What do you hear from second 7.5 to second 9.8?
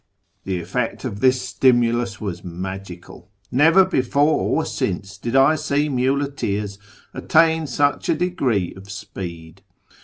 such a degree of speed.